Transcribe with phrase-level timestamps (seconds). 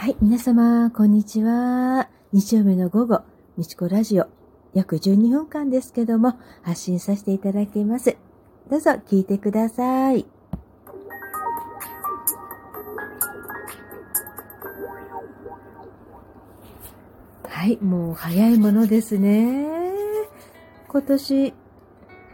[0.00, 2.08] はい、皆様、こんにちは。
[2.32, 3.22] 日曜日の午後、
[3.56, 4.28] みちこラジオ、
[4.72, 8.16] 約12分間ですけども、発信させていただきます。
[8.70, 10.24] どうぞ聞いてください。
[17.42, 19.66] はい、もう早いものですね。
[20.86, 21.54] 今年、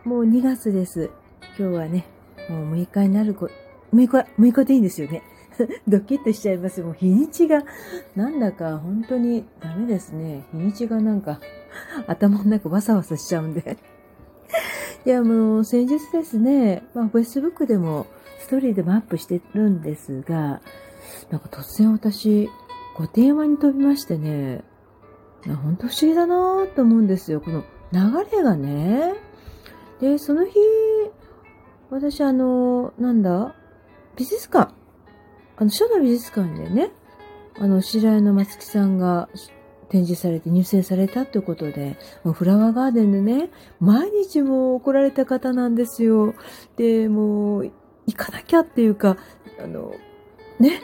[0.05, 1.11] もう2月です。
[1.59, 2.05] 今日はね、
[2.51, 3.49] もう6日になるこ、
[3.95, 5.23] 6日、6日でいいんですよね。
[5.89, 6.83] ドキッとしちゃいます。
[6.83, 7.65] もう日にちが、
[8.17, 10.45] なんだか本当にダメですね。
[10.53, 11.41] 日にちがなんか、
[12.07, 13.79] 頭の中わさわさしちゃうんで。
[15.05, 18.07] いや、もう先日ですね、まあ、Facebook でも、
[18.39, 20.61] ストーリーでもアップしてるんですが、
[21.31, 22.49] なんか突然私、
[22.97, 24.63] ご電話に飛びましてね、
[25.47, 27.41] 本当不思議だなと思うんですよ。
[27.41, 29.15] この流れがね。
[30.01, 30.55] で、その日、
[31.91, 33.55] 私あの、なんだ？
[34.17, 34.73] 美術館
[35.57, 36.91] あの、書の美術館でね、
[37.59, 39.29] あの、白井の松木さんが
[39.89, 46.35] 展示されて入選されたってことで、もうフラワーガーデンでね、毎日も来られた方なんですよ。
[46.77, 47.73] で、もう、
[48.07, 49.17] 行かなきゃっていうか、
[49.63, 49.95] あの、
[50.59, 50.81] ね、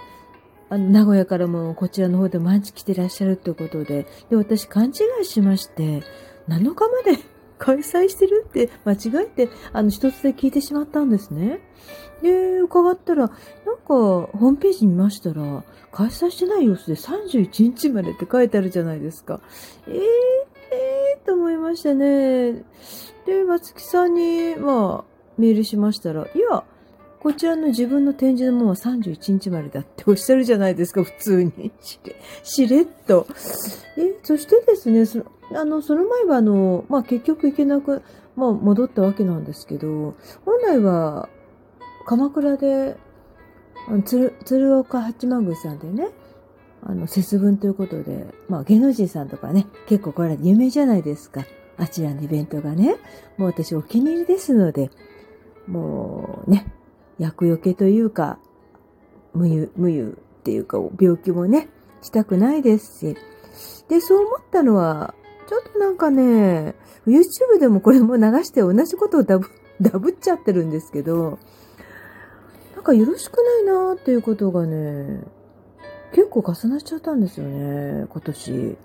[0.69, 6.03] あの、名古屋からもこちらの方で毎日来てらっしゃるってことで、で、私勘違いしまして、
[6.49, 7.19] 7日まで
[7.61, 11.61] 開催してるって間違えて、あの、一つで聞いてしまったんですね。
[12.23, 19.41] で、伺ったら、なんか、ホームページ見ましたら、開催してない様子で31日までって書いてあるじゃないですか。
[19.87, 19.95] えー、
[20.73, 22.65] えー、と思いましたね。
[23.27, 26.65] で、松木さんに、まあ、メールしましたら、いや、
[27.21, 31.71] こちらの自分の展示のものは31日までだっておっしゃるじゃないですか、普通に。
[31.81, 33.27] しれ、しれっと。
[33.99, 38.03] え、そしてですね、そのあの、その前はあの、まあ、結局行けなく、
[38.37, 41.29] まあ、戻ったわけなんですけど、本来は、
[42.07, 42.97] 鎌倉で、
[44.05, 46.09] 鶴、鶴岡八幡宮さんでね、
[46.83, 51.45] あの、節分ということで、まあ、芸能人さんとかね、結構これ有名じゃないですか。
[51.77, 52.97] あちらのイベントがね。
[53.37, 54.91] もう私お気に入りですので、
[55.67, 56.67] もうね、
[57.21, 58.39] 厄除けというか、
[59.35, 61.69] 無湯、無湯っていうか、病気もね、
[62.01, 63.17] したくないですし。
[63.89, 65.15] で、そう思ったのは、
[65.47, 66.75] ちょっとなんかね、
[67.07, 69.47] YouTube でもこれも流して同じことをダブ、
[69.81, 71.39] ダブっちゃってるんですけど、
[72.75, 75.23] なんかよろしくないなーっていうことがね、
[76.13, 78.79] 結構重なっちゃったんですよね、今年。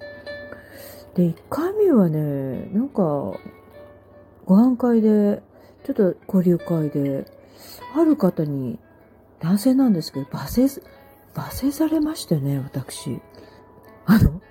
[1.15, 3.39] で、1回目はね、なんか、
[4.45, 5.41] ご飯会で、
[5.85, 7.25] ちょっと交流会で、
[7.95, 8.79] ある方に、
[9.39, 10.81] 男性なんですけど、罵声、
[11.33, 13.21] 罵声されましてね、私。
[14.05, 14.41] あの、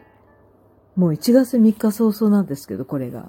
[0.97, 3.28] もう1月3日早々なんですけど、これが。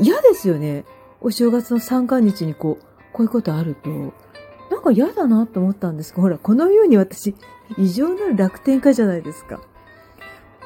[0.00, 0.84] 嫌ですよね。
[1.20, 3.90] お正月の三が日にこう、こういうことあると、
[4.70, 7.34] なんか嫌だなと思ったんですが、ほら、このように私、
[7.78, 9.60] 異常なる楽天家じゃないですか。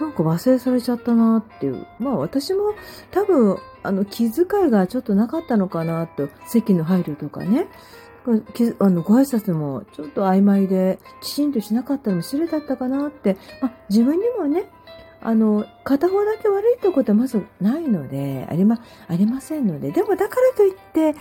[0.00, 1.86] なんか忘れされちゃったなっていう。
[1.98, 2.74] まあ私も
[3.10, 7.68] 多分、あの、気遣いがちょっとなかったのかなと、席の配慮とかね。
[8.78, 14.68] あの、ご挨拶もちょっと曖昧で、きちんとしなかったのも失礼だったかなって、まあ自分にもね、
[15.20, 21.18] あの、片方だけ悪いってことはまずないので、ありま、ありませんので、でもだからといって、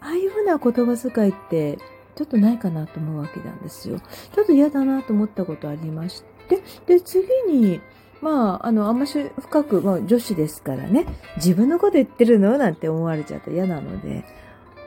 [0.00, 1.78] ああいうふうな言葉遣いって、
[2.14, 3.98] ちょっとないかなと思うわけなんですよ。
[4.34, 7.80] ちょっと嫌だなと思ったことありまして、で、次に、
[8.22, 12.56] まあ、あの、あんまし深く、まあ、女子ですからね、自分のこと言ってるの？
[12.56, 14.24] なんて思われちゃったら嫌なので、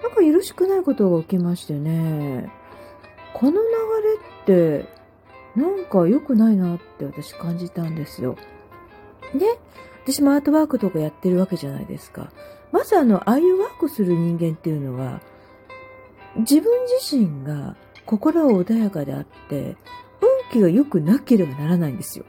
[0.04, 2.52] なんかよろしくないことが起きましてね、
[3.34, 3.58] この流
[4.52, 4.90] れって、
[5.56, 8.36] なんか良くないなって私感じたんですよ。
[9.34, 9.60] で、
[10.04, 12.32] 私もアートワークとかやってるわけじゃないですか。
[12.72, 15.22] まずあの、ああいうワークする人間っていうのは、
[16.38, 16.72] 自分
[17.02, 17.76] 自身が
[18.06, 19.76] 心は穏やかであって、
[20.22, 22.26] 運気が良くなければならないんですよ。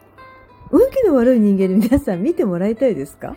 [0.71, 3.37] 運気の悪い人間に皆さん見てもらいたいですか？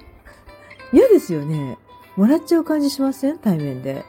[0.92, 1.78] 嫌ですよね。
[2.16, 3.38] もらっちゃう感じしません？
[3.38, 4.04] 対面で。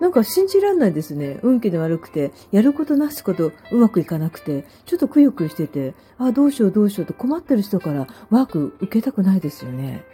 [0.00, 1.38] なんか信じらんないですね。
[1.42, 10.04] 運気の悪くて、やることなすことうまくいかなくて、ちょっとくよくよしてて、あ、どうしようどうしようと困ってる人からワーク受けたくないですよね。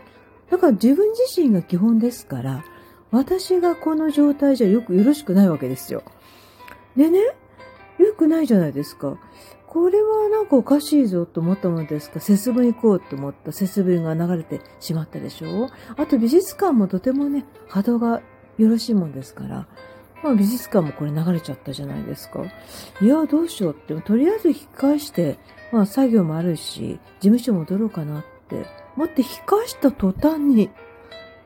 [0.50, 2.64] だから自分自身が基本ですから、
[3.10, 6.02] 私がこの状態じゃよくよろしくないわけですよ。
[6.96, 7.18] でね、
[7.98, 9.18] よくないじゃないですか。
[9.66, 15.66] これはなんかおかしいぞと思ったものですか、節分行こうと思った節分が流れてしまったでしょ？
[15.66, 18.20] うあと美術館もとてもね、波動が
[18.58, 19.66] よろしいもんですから、
[20.22, 22.44] まあ美術館もこれ流れちゃったじゃないですか。
[23.00, 25.38] いや、どうしようって、とりあえず引き返して、
[25.72, 28.66] まあ作業もあるし、事務所戻ろうかなって
[28.96, 30.70] 思って引き返した途端に、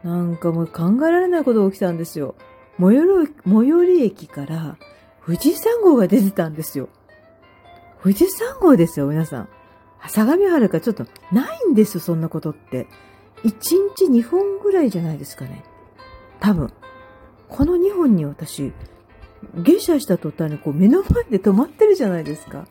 [0.03, 2.35] なんかもう考えられないことが起きたんですよ。
[2.79, 4.77] 最寄り最寄り駅から
[5.25, 6.89] 富士山号が出てたんですよ。
[8.03, 9.49] 富士山号ですよ、皆さん。
[10.07, 12.87] 相模原かちょっとないんですよ、そんなことって。
[13.45, 13.51] 1
[13.97, 15.65] 日2本ぐらいじゃないですかね。
[16.41, 16.71] 多分。
[17.49, 18.73] この2本に私、
[19.57, 22.67] 下車した途端にこう目の前で止まってるじゃないですか。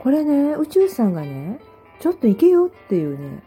[0.00, 1.60] これね、宇宙さんがね、
[2.00, 3.42] ちょっと行けよっていうね、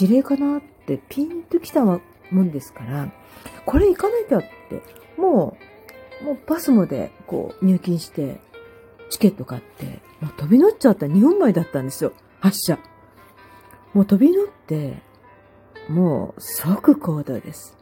[0.00, 2.00] 指令かなってピンと来たも
[2.34, 3.10] んですから、
[3.64, 4.82] これ行かなきゃって、
[5.16, 5.56] も
[6.20, 8.40] う、もうバスもでこう入金して、
[9.08, 12.12] チケット買って、もう飛び乗っちゃった2分前だったんですよ。
[12.40, 12.78] 発車。
[13.94, 15.02] もう飛び乗って、
[15.88, 17.77] もう即行動です。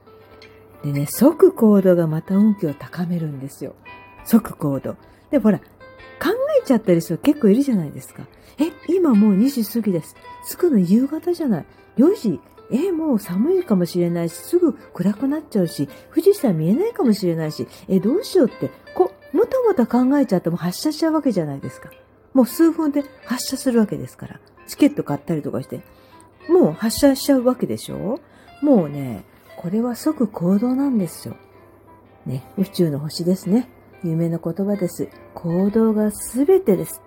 [0.84, 3.74] でね、即行動がまた運気を高めるんですよ。
[4.24, 4.96] 即行動。
[5.30, 5.64] で、ほら、考
[6.62, 8.26] えちゃったりする人結構いるじゃないですか。
[8.58, 10.16] え、今もう2時過ぎです。
[10.48, 11.66] 着くの夕方じゃない。
[11.96, 12.40] 4時。
[12.70, 21.90] え、もう寒いかもしれないし、すぐ暗くなっちゃうし、富士山見えないかもしれないし、え、どうしようって、こう、もたもた考えちゃっても発車しちゃうわけじゃないですか。
[22.34, 24.40] もう数分で発車するわけですから。
[24.66, 25.82] チケット買ったりとかして。
[26.48, 28.20] もう発車しちゃうわけでしょ？
[28.62, 29.24] もうね、
[29.56, 31.36] これは即行動なんですよ。
[32.26, 33.68] ね、宇宙の星ですね。
[34.04, 35.08] 有名な言葉です。
[35.34, 37.00] 行動が全てです。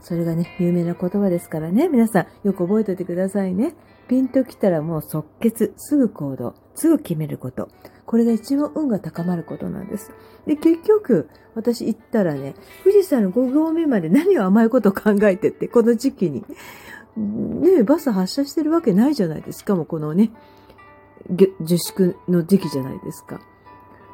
[0.00, 3.74] それがね、有名な言葉ですからね、皆さんよく覚えておいてくださいね。
[4.08, 7.68] ピンと来たらもう即決、すぐ行動、すぐ決めること。
[8.06, 10.12] これが一番運が高まることなんです。
[10.46, 12.54] で、結局、私行ったらね、
[12.84, 16.44] 富士山の5合目まで何を甘いことを考えてって、この時期に。
[17.18, 19.74] ねバス発車してるわけないじゃないですか。
[19.74, 20.30] もうこのね、
[21.28, 23.40] 自粛の時期じゃないですか。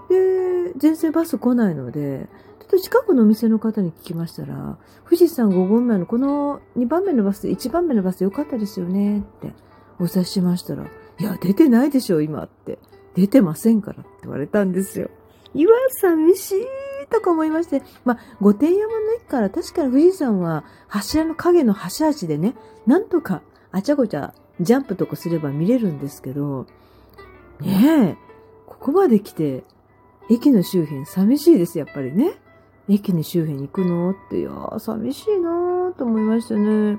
[0.09, 2.29] で、全然バス来ないので、
[2.61, 9.53] ちょっと近くのお店の方に聞きましたら、富士山5合目のこの2番目のバス、1番目のバス良かったですよねって
[10.01, 12.79] お察しましたら、いや、出てないでしょ、今って。
[13.15, 15.09] 出てませんからって言われたんですよ。
[15.55, 16.67] いわ、寂しい
[17.11, 22.55] とか思いまして、まあ、御殿山の駅から確かに富士山は柱の影の端々でね、
[22.87, 26.67] なんとかあちゃこちゃジャンプとかすれば見れるんですけど、
[27.65, 28.17] ねえ、
[28.67, 29.65] ここまで来て、
[30.31, 32.35] 駅の周辺寂しいです、やっぱりね。
[32.89, 34.11] 駅の周辺に行くの？
[34.11, 36.99] って、いやー、寂しいなーと思いましたね。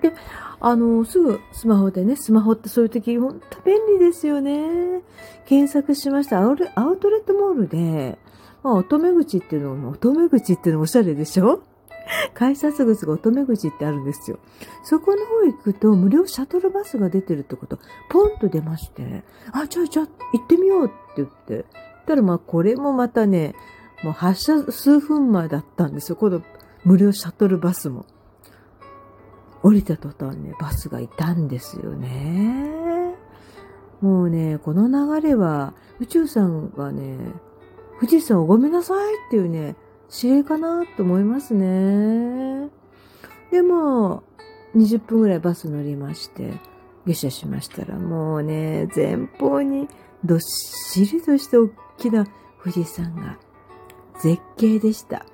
[0.00, 0.12] で、
[0.58, 5.02] あの、すぐスマホでね、スマホってそういう時、ほんと便利ですよね。
[5.46, 6.40] 検索しました。
[6.40, 8.18] アウトレットモールで、
[8.64, 11.62] まあ、乙女口っていうのも、乙女口っていうのもおしゃれでしょ？
[12.34, 14.38] 改札口が乙女口ってあるんですよ。
[14.82, 17.78] そこの方行くと無料シャトルバスが出てるってこと、
[18.10, 21.64] ポンと出まして、あ、じゃあじゃあ行ってみようって言って、
[22.06, 23.54] たらまあこれもまたね、
[24.02, 26.16] もう発車数分前だったんですよ。
[26.16, 26.42] この
[26.84, 28.04] 無料シャトルバスも。
[29.62, 33.14] 降りた途端ね、バスがいたんですよね。
[34.02, 37.16] もうね、この流れは宇宙さんがね、
[37.98, 39.76] 富士山をごめんなさいっていうね、
[40.10, 42.68] 指令かなと思いますね。
[43.50, 44.22] でも、
[44.74, 46.52] 20分ぐらいバス乗りまして、
[47.06, 49.88] 下車しましたら、もうね、前方に
[50.24, 52.26] どっしりとした大きな
[52.62, 53.38] 富士山が
[54.20, 55.26] 絶景でした。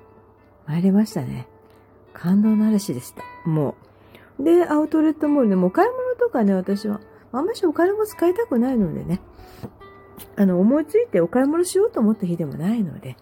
[0.67, 1.47] 参りましたね。
[2.13, 3.23] 感動の嵐でした。
[3.49, 3.75] も
[4.39, 4.43] う。
[4.43, 6.99] で、アウトレットモールでもお買い物とかね、私は、
[7.31, 9.21] あんましお金も使いたくないのでね、
[10.35, 13.15] あの、思いついてお買い物しようと思った日でもないので、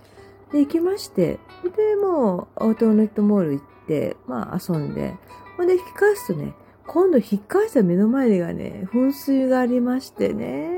[0.52, 1.40] で、行きまして、
[1.76, 5.16] で、もう、アウトレットモール行って、まあ、遊んで、
[5.58, 6.54] ほんで、引き返すとね、
[6.88, 10.72] 今度引き返した目の前がね、噴水がありましてね、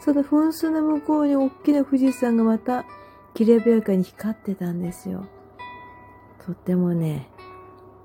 [0.00, 2.84] その噴水の向こうに大きな富士山がまた、
[3.32, 5.24] きれびやかに光ってたんですよ。
[6.44, 7.28] とってもね、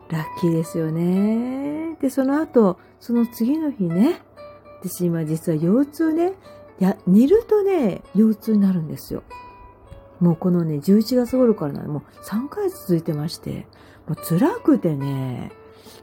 [0.10, 1.98] ラッキーですよね。
[2.00, 4.22] で、その後、その次の日ね、
[4.82, 6.34] 私今実は腰痛ね、
[6.80, 9.24] いや、寝るとね、腰痛になるんですよ。
[10.20, 13.68] もうこのね、11月頃からなもう3回続いてまして、
[14.08, 15.52] もう辛くてね、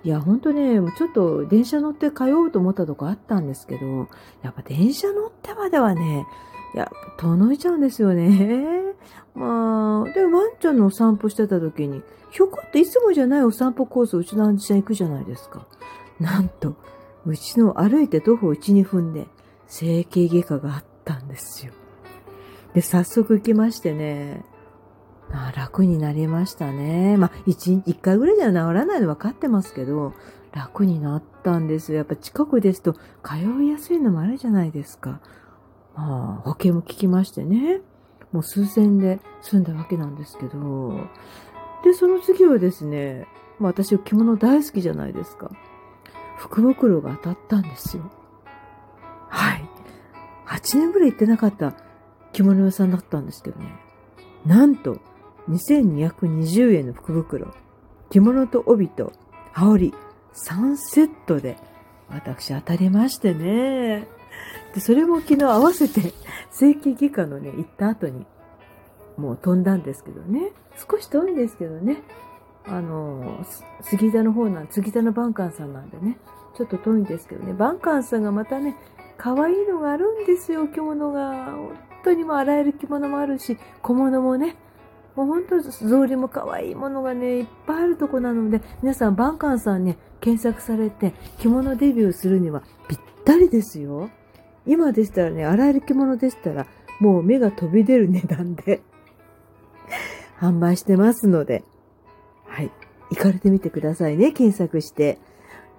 [0.05, 4.09] いや、ほんとね、ちょっと電車乗って通おうと思ったとこあったんですけど、
[4.43, 6.27] やっぱ電車乗ってまではね、
[6.75, 8.83] いや、遠のいちゃうんですよね。
[9.35, 15.67] まあ、で、ワンちゃんのお散歩してた時に、ひょこっていつもじゃないお散歩コースうちのアンジちゃん行くじゃないですか。
[16.19, 16.77] なんと、
[17.25, 19.29] うちの歩いて徒歩1、2分で、
[19.67, 21.73] 整形外科があったんですよ。
[22.75, 24.45] で、早速行きましてね、
[25.31, 27.17] あ楽になりましたね。
[27.17, 30.15] まあ、一、一回ぐらいでは治らないの分かってますけど、
[30.53, 31.99] 楽になったんですよ。
[31.99, 35.21] やっぱ近くですと通いやすいのもあるじゃないですか。
[35.95, 37.81] まあ、保険も効きましてね。
[38.33, 41.09] もう数千で済んだわけなんですけど。
[41.85, 43.27] で、その次はですね、
[43.59, 45.51] まあ私着物大好きじゃないですか。
[46.39, 48.11] 福袋が当たったんですよ。
[49.29, 49.69] はい。
[50.47, 51.75] 8年ぐらい行ってなかった
[52.33, 53.75] 着物屋さんだったんですけどね。
[54.47, 54.99] なんと、
[55.49, 57.53] 2220円の福袋。
[58.11, 59.13] 着物と帯と
[59.53, 59.95] 羽織
[60.35, 61.57] 3セットで
[62.11, 64.07] 私当たりましてね。
[64.75, 66.13] で、それも昨日合わせて
[66.51, 68.27] 整形外科のね、行った後に
[69.17, 70.53] もう飛んだんですけどね。
[70.77, 72.03] 少し遠いんですけどね。
[72.65, 73.45] あの、
[73.83, 76.19] 杉座の方なん、杉座のバンカンさんなんでね。
[76.57, 77.55] ちょっと遠いんですけどね。
[77.55, 78.77] バンカンさんがまたね、
[79.17, 81.53] 可愛いのがあるんですよ、着物が。
[81.53, 84.57] 本当にも洗える着物もあるし、小物もね。
[85.15, 94.09] もう本当、草履も可愛いものがね、いっぱいあるとこなので、皆さん、バンカンさんね、検索されて、着物デビューするにはぴったりですよ。
[94.67, 96.67] 今でしたらね、洗える着物でしたら、
[97.01, 98.81] もう目が飛び出る値段で
[100.41, 101.65] 販売してますので、
[102.47, 102.71] はい。
[103.11, 105.19] 行かれてみてくださいね、検索して。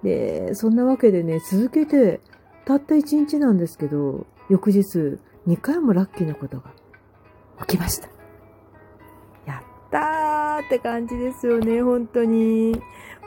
[0.04, 2.20] で、そんなわけでね、続けて、
[2.64, 6.72] たった1日なんですけど、翌日、2回もラッキーなことが
[7.66, 8.08] 起きました。
[9.46, 12.80] やったーって感じですよね、本当に。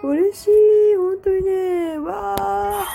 [0.04, 2.42] 嬉しい、本当にね、わー。
[2.42, 2.86] は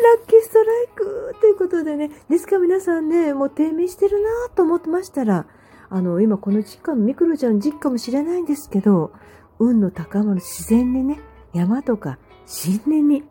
[0.00, 5.46] い、ラッキーストライクということでね、ですから皆さんね、もう低迷してるなと思ってましたら、
[5.90, 9.12] あの、今この実家のミクロちゃんの実家かもしれないんですけど、
[9.58, 11.20] 運の高まる自然にね、
[11.52, 13.24] 山とか新年に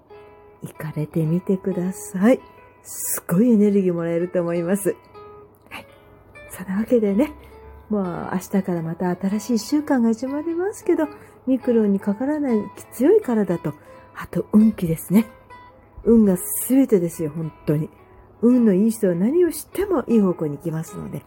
[0.61, 2.39] 行かれてみてください。
[2.87, 4.95] すごいエネルギーもらえると思います。
[5.69, 5.85] はい。
[6.49, 7.33] そんなわけでね、
[7.89, 11.05] もう明日からまた新しい一週間が始まりますけど、
[11.45, 12.57] ミクロンにかからない
[12.93, 13.73] 強い体と、
[14.15, 15.25] あと運気ですね。
[16.05, 17.89] 運が全てですよ、本当に。
[18.41, 21.23] 運のいい人は何をしてもいい方向に行きますので。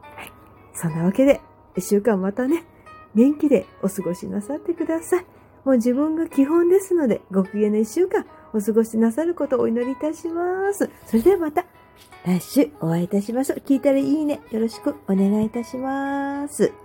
[0.00, 0.32] はい
[0.72, 1.42] そんなわけで、
[1.76, 2.64] 一週間またね、
[3.14, 5.26] 元気でお過ごしなさってください。
[5.64, 10.88] もう自分が基本ですので、ご機嫌な一週間お過ごしなさることをお祈りいたします。
[11.06, 11.66] それではまた
[12.24, 13.58] 来週お会いいたしましょう。
[13.58, 14.40] 聞いたらいいね。
[14.50, 16.83] よろしくお願いいたします。